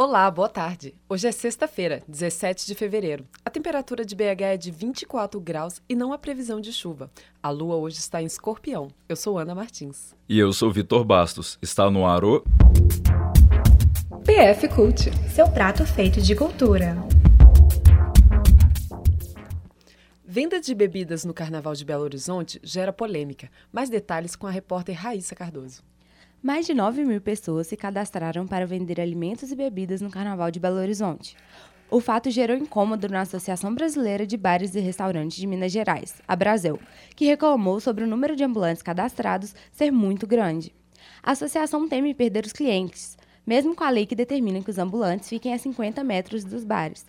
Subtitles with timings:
[0.00, 0.94] Olá, boa tarde.
[1.08, 3.26] Hoje é sexta-feira, 17 de fevereiro.
[3.44, 7.10] A temperatura de BH é de 24 graus e não há previsão de chuva.
[7.42, 8.92] A lua hoje está em escorpião.
[9.08, 10.14] Eu sou Ana Martins.
[10.28, 11.58] E eu sou Vitor Bastos.
[11.60, 12.44] Está no ar o...
[14.24, 15.10] PF Cult.
[15.34, 16.94] Seu prato feito de cultura.
[20.24, 23.50] Venda de bebidas no Carnaval de Belo Horizonte gera polêmica.
[23.72, 25.82] Mais detalhes com a repórter Raíssa Cardoso.
[26.40, 30.60] Mais de 9 mil pessoas se cadastraram para vender alimentos e bebidas no Carnaval de
[30.60, 31.36] Belo Horizonte.
[31.90, 36.36] O fato gerou incômodo na Associação Brasileira de Bares e Restaurantes de Minas Gerais, a
[36.36, 36.78] Brasil,
[37.16, 40.72] que reclamou sobre o número de ambulantes cadastrados ser muito grande.
[41.24, 45.28] A associação teme perder os clientes, mesmo com a lei que determina que os ambulantes
[45.28, 47.04] fiquem a 50 metros dos bares.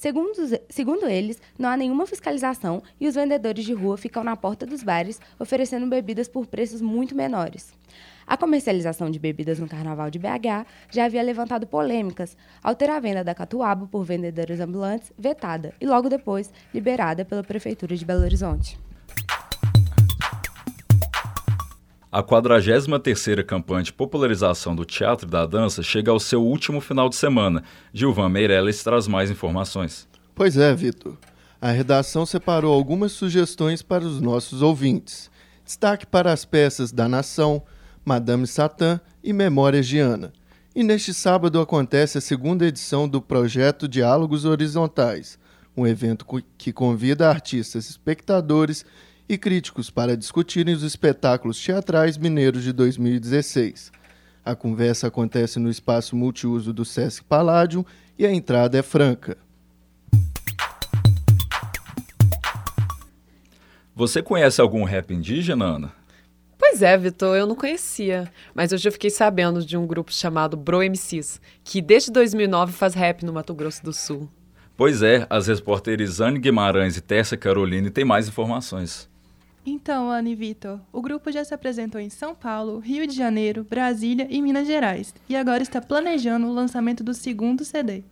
[0.00, 0.32] Segundo,
[0.70, 4.82] segundo eles, não há nenhuma fiscalização e os vendedores de rua ficam na porta dos
[4.82, 7.74] bares oferecendo bebidas por preços muito menores.
[8.30, 13.00] A comercialização de bebidas no Carnaval de BH já havia levantado polêmicas, ao ter a
[13.00, 18.22] venda da catuaba por vendedores ambulantes vetada e logo depois liberada pela Prefeitura de Belo
[18.22, 18.78] Horizonte.
[22.12, 27.08] A 43ª campanha de popularização do teatro e da dança chega ao seu último final
[27.08, 27.64] de semana.
[27.92, 30.06] Gilvan Meirelles traz mais informações.
[30.36, 31.18] Pois é, Vitor.
[31.60, 35.28] A redação separou algumas sugestões para os nossos ouvintes.
[35.64, 37.60] Destaque para as peças da Nação,
[38.04, 40.32] Madame Satã e Memórias de Ana.
[40.74, 45.38] E neste sábado acontece a segunda edição do projeto Diálogos Horizontais,
[45.76, 48.84] um evento que convida artistas, espectadores
[49.28, 53.92] e críticos para discutirem os espetáculos teatrais mineiros de 2016.
[54.44, 57.84] A conversa acontece no espaço multiuso do Sesc Palladium
[58.18, 59.36] e a entrada é franca.
[63.94, 65.99] Você conhece algum rap indígena, Ana?
[66.70, 68.30] Pois é, Vitor, eu não conhecia.
[68.54, 72.94] Mas hoje eu fiquei sabendo de um grupo chamado Bro MCs, que desde 2009 faz
[72.94, 74.30] rap no Mato Grosso do Sul.
[74.76, 79.10] Pois é, as repórteres Anne Guimarães e Tessa Caroline têm mais informações.
[79.66, 83.66] Então, Anne e Vitor, o grupo já se apresentou em São Paulo, Rio de Janeiro,
[83.68, 88.04] Brasília e Minas Gerais, e agora está planejando o lançamento do segundo CD.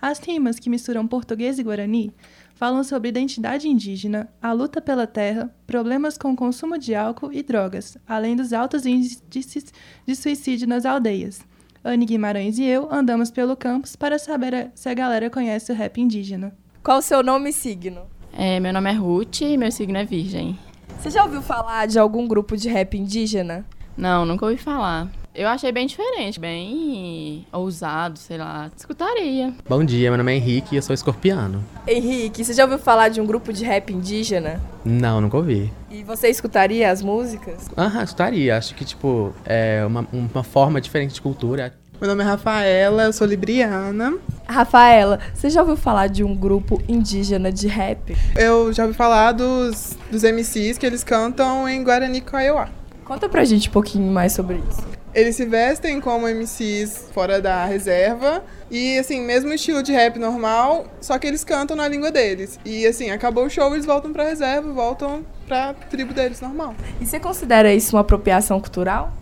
[0.00, 2.12] As rimas que misturam português e guarani
[2.54, 7.42] falam sobre identidade indígena, a luta pela terra, problemas com o consumo de álcool e
[7.42, 9.72] drogas, além dos altos índices
[10.06, 11.40] de suicídio nas aldeias.
[11.84, 16.00] Anne Guimarães e eu andamos pelo campus para saber se a galera conhece o rap
[16.00, 16.56] indígena.
[16.82, 18.02] Qual o seu nome e signo?
[18.32, 20.58] É, meu nome é Ruth e meu signo é Virgem.
[20.98, 23.66] Você já ouviu falar de algum grupo de rap indígena?
[23.96, 25.10] Não, nunca ouvi falar.
[25.34, 28.70] Eu achei bem diferente, bem ousado, sei lá.
[28.76, 29.52] Escutaria.
[29.68, 31.64] Bom dia, meu nome é Henrique e eu sou escorpiano.
[31.88, 34.60] Henrique, você já ouviu falar de um grupo de rap indígena?
[34.84, 35.72] Não, nunca ouvi.
[35.90, 37.68] E você escutaria as músicas?
[37.76, 38.56] Aham, escutaria.
[38.56, 41.74] Acho que, tipo, é uma, uma forma diferente de cultura.
[42.00, 44.16] Meu nome é Rafaela, eu sou libriana.
[44.46, 48.16] Rafaela, você já ouviu falar de um grupo indígena de rap?
[48.36, 52.68] Eu já ouvi falar dos, dos MCs que eles cantam em Guarani Kaiowá.
[53.04, 54.93] Conta pra gente um pouquinho mais sobre isso.
[55.14, 60.86] Eles se vestem como MCs fora da reserva e, assim, mesmo estilo de rap normal,
[61.00, 62.58] só que eles cantam na língua deles.
[62.64, 66.74] E, assim, acabou o show, eles voltam pra reserva, voltam pra tribo deles normal.
[67.00, 69.12] E você considera isso uma apropriação cultural?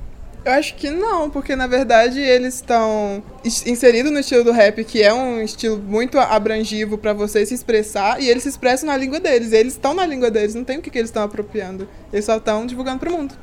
[0.44, 5.00] Eu acho que não, porque na verdade eles estão inseridos no estilo do rap, que
[5.00, 9.20] é um estilo muito abrangivo para você se expressar, e eles se expressam na língua
[9.20, 9.52] deles.
[9.52, 11.86] Eles estão na língua deles, não tem o que, que eles estão apropriando.
[12.12, 13.34] Eles só estão divulgando para o mundo.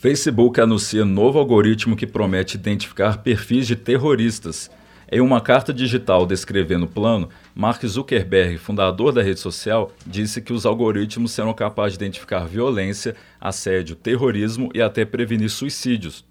[0.00, 4.70] Facebook anuncia novo algoritmo que promete identificar perfis de terroristas.
[5.10, 10.52] Em uma carta digital descrevendo o plano, Mark Zuckerberg, fundador da rede social, disse que
[10.52, 16.24] os algoritmos serão capazes de identificar violência, assédio, terrorismo e até prevenir suicídios.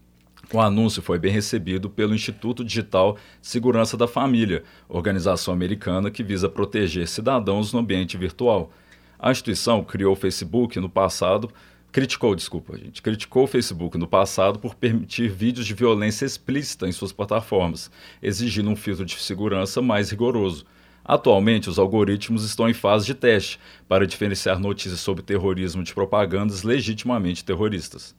[0.53, 6.47] O anúncio foi bem recebido pelo Instituto Digital Segurança da Família, organização americana que visa
[6.47, 8.72] proteger cidadãos no ambiente virtual.
[9.19, 11.51] A instituição criou o Facebook no passado
[11.97, 16.92] criticou, desculpa, gente, criticou o Facebook no passado por permitir vídeos de violência explícita em
[16.92, 17.89] suas plataformas,
[18.21, 20.63] exigindo um filtro de segurança mais rigoroso.
[21.04, 26.62] Atualmente, os algoritmos estão em fase de teste para diferenciar notícias sobre terrorismo de propagandas
[26.62, 28.13] legitimamente terroristas.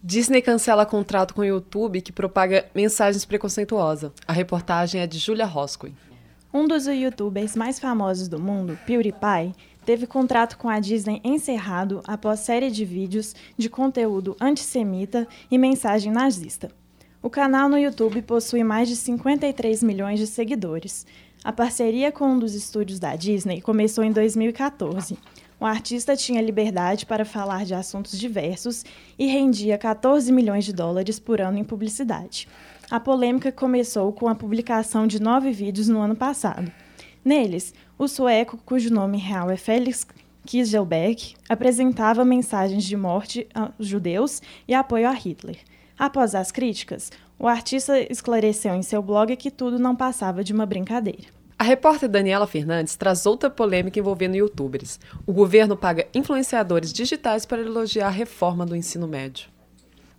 [0.00, 4.12] Disney cancela contrato com o YouTube que propaga mensagens preconceituosas.
[4.24, 5.92] A reportagem é de Julia Roscoe.
[6.56, 9.54] Um dos youtubers mais famosos do mundo, PewDiePie,
[9.84, 16.10] teve contrato com a Disney encerrado após série de vídeos de conteúdo antissemita e mensagem
[16.10, 16.70] nazista.
[17.22, 21.06] O canal no YouTube possui mais de 53 milhões de seguidores.
[21.44, 25.18] A parceria com um dos estúdios da Disney começou em 2014.
[25.60, 28.82] O artista tinha liberdade para falar de assuntos diversos
[29.18, 32.48] e rendia 14 milhões de dólares por ano em publicidade.
[32.88, 36.70] A polêmica começou com a publicação de nove vídeos no ano passado.
[37.24, 40.06] Neles, o sueco, cujo nome real é Felix
[40.46, 45.58] Kieselberg, apresentava mensagens de morte aos judeus e apoio a Hitler.
[45.98, 50.64] Após as críticas, o artista esclareceu em seu blog que tudo não passava de uma
[50.64, 51.24] brincadeira.
[51.58, 55.00] A repórter Daniela Fernandes traz outra polêmica envolvendo youtubers.
[55.26, 59.55] O governo paga influenciadores digitais para elogiar a reforma do ensino médio.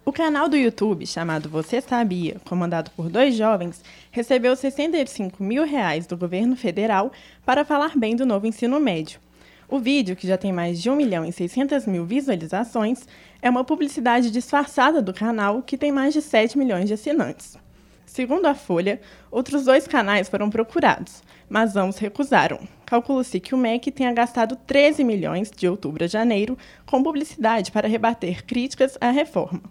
[0.07, 6.07] O canal do YouTube, chamado Você Sabia, comandado por dois jovens, recebeu 65 mil reais
[6.07, 7.11] do governo federal
[7.45, 9.19] para falar bem do novo ensino médio.
[9.67, 13.05] O vídeo, que já tem mais de 1 milhão e 600 mil visualizações,
[13.41, 17.57] é uma publicidade disfarçada do canal, que tem mais de 7 milhões de assinantes.
[18.05, 22.61] Segundo a Folha, outros dois canais foram procurados, mas ambos recusaram.
[22.85, 27.89] Calcula-se que o MEC tenha gastado 13 milhões de outubro a janeiro com publicidade para
[27.89, 29.61] rebater críticas à reforma.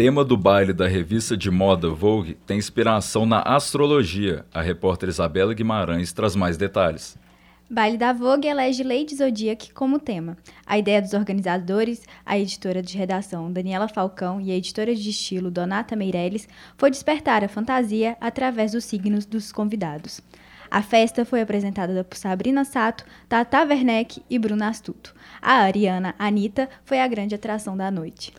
[0.00, 4.46] Tema do baile da revista de moda Vogue tem inspiração na astrologia.
[4.50, 7.18] A repórter Isabela Guimarães traz mais detalhes.
[7.68, 10.38] Baile da Vogue elege Lady Zodiac como tema.
[10.64, 15.50] A ideia dos organizadores, a editora de redação Daniela Falcão e a editora de estilo
[15.50, 16.48] Donata Meirelles,
[16.78, 20.22] foi despertar a fantasia através dos signos dos convidados.
[20.70, 25.14] A festa foi apresentada por Sabrina Sato, Tata Werneck e Bruna Astuto.
[25.42, 28.32] A Ariana Anitta foi a grande atração da noite.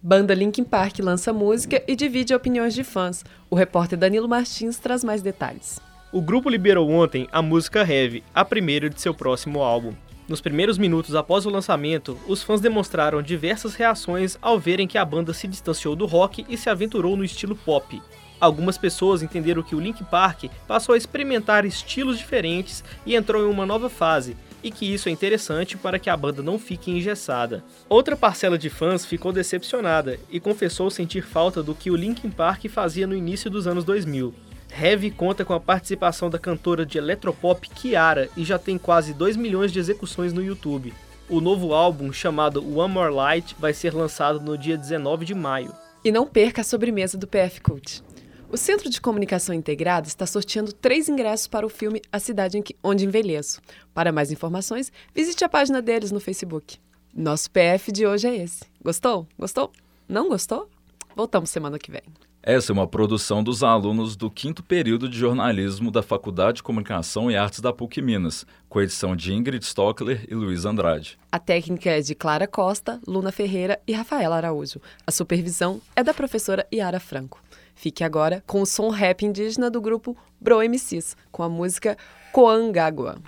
[0.00, 3.24] Banda Linkin Park lança música e divide opiniões de fãs.
[3.50, 5.80] O repórter Danilo Martins traz mais detalhes.
[6.12, 9.92] O grupo liberou ontem a música Heavy, a primeira de seu próximo álbum.
[10.28, 15.04] Nos primeiros minutos após o lançamento, os fãs demonstraram diversas reações ao verem que a
[15.04, 18.00] banda se distanciou do rock e se aventurou no estilo pop.
[18.40, 23.50] Algumas pessoas entenderam que o Linkin Park passou a experimentar estilos diferentes e entrou em
[23.50, 27.64] uma nova fase, e que isso é interessante para que a banda não fique engessada.
[27.88, 32.66] Outra parcela de fãs ficou decepcionada e confessou sentir falta do que o Linkin Park
[32.68, 34.34] fazia no início dos anos 2000.
[34.70, 39.36] Heavy conta com a participação da cantora de eletropop Kiara e já tem quase 2
[39.36, 40.92] milhões de execuções no YouTube.
[41.28, 45.74] O novo álbum, chamado One More Light, vai ser lançado no dia 19 de maio.
[46.04, 48.02] E não perca a sobremesa do PF Cult.
[48.50, 53.04] O Centro de Comunicação Integrada está sorteando três ingressos para o filme A Cidade Onde
[53.04, 53.60] Envelheço.
[53.92, 56.78] Para mais informações, visite a página deles no Facebook.
[57.14, 58.64] Nosso PF de hoje é esse.
[58.82, 59.28] Gostou?
[59.38, 59.70] Gostou?
[60.08, 60.66] Não gostou?
[61.14, 62.00] Voltamos semana que vem.
[62.42, 67.30] Essa é uma produção dos alunos do quinto período de jornalismo da Faculdade de Comunicação
[67.30, 71.18] e Artes da PUC Minas, com edição de Ingrid Stockler e Luiz Andrade.
[71.30, 74.80] A técnica é de Clara Costa, Luna Ferreira e Rafaela Araújo.
[75.06, 77.42] A supervisão é da professora Yara Franco.
[77.78, 81.96] Fique agora com o som rap indígena do grupo Bro MCs, com a música
[82.32, 83.18] Coangagua.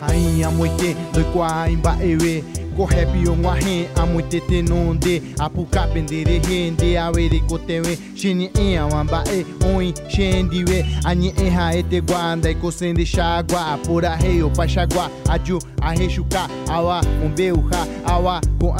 [0.00, 2.42] Rainha moite doi kwa imba ewe.
[2.76, 5.22] Ko happy o ngwahe amoite te nonde.
[5.38, 7.96] Apuka pendere hende awere kotewe.
[8.16, 9.46] Shini ea wamba e
[9.76, 13.66] oi shendiwe Anyi eha ete guanda iko sende shagwa.
[13.66, 18.74] Apura heyo pashagwa Aju aheshuka awa umbeuha awa ko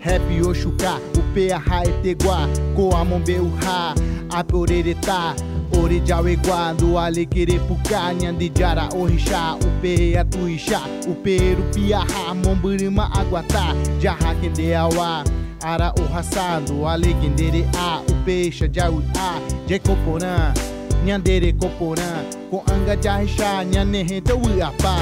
[0.00, 3.94] angagwa Happy Oshuka, Upea Haetegua, Coamombe Uha,
[4.30, 5.34] Aporereta,
[5.72, 15.24] Orejawegua, do Alegre Puka, Nyandijara Orisha, Upea Tuisha, Uperu Piaha, Momburima Aguatá, Jaha Kendeawa.
[15.62, 19.38] Ara o Hassando, Alegendere A, Upeixa Jaui A,
[19.68, 20.54] Jecoporã,
[21.04, 24.96] Nyandere Coporã, Com Anga Jahisha, Nyanehente Uiapá.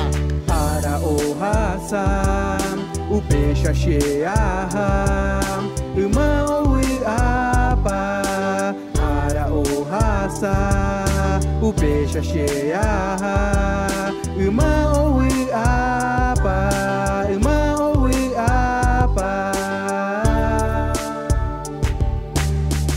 [0.48, 2.87] Ara o Hassan.
[3.10, 4.34] O peixe cheia
[5.96, 8.22] irmão e apa
[9.00, 11.40] ara o raça.
[11.62, 12.80] O peixe cheia
[14.36, 19.52] irmão e apa irmão e apa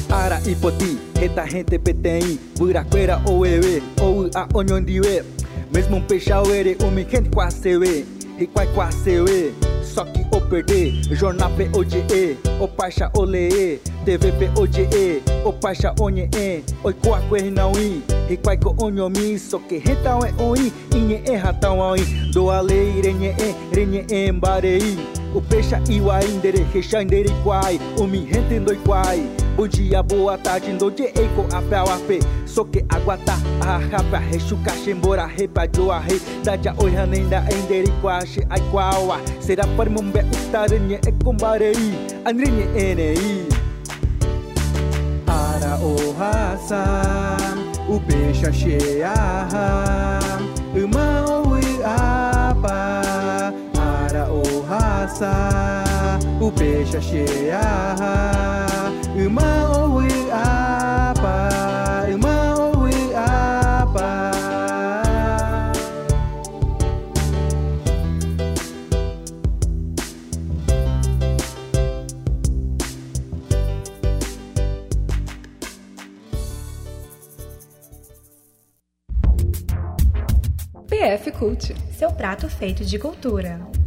[0.09, 5.23] ara ipoti reta gente petei buraqueira ou ewe ou a oniondiwe
[5.73, 8.05] mesmo um peixe auere o mi quase we
[8.37, 9.60] riquai quase we
[9.91, 16.29] só que o perder Jornal PODE, o Paixa Olee TVP ODE, o Paixa Onye
[16.83, 21.35] Oi Coaque não i Riquai ko onyo mi Só que retão é oi Inhe e
[21.35, 21.99] ratão oi
[22.31, 24.97] Doa lei renhe e renhe e mbarei
[25.35, 30.37] O peixe iwa indere Recha indere quai O mi rente ndoi quai Bom dia, boa
[30.37, 36.73] tarde, ndode eiko ape ao ape Soke aguata, ahapa, rechuca, shembora, repa, joa, re Daja
[36.81, 41.93] oi hanenda, enderi quache, ai quawa Será para mumbe utarenye e combarei
[42.25, 43.47] Anrenye enei.
[45.27, 49.13] Ara o hasa o peixe cheia
[50.73, 57.59] uma oi apa ara o raça o peixe cheia
[59.31, 61.47] uma oi apa
[62.13, 62.35] uma
[62.75, 64.31] oi apa
[80.89, 81.73] PF Cult.
[81.97, 83.80] Seu prato feito de cultura.